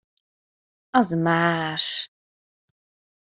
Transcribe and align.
Az 0.89 1.11
más. 1.13 2.11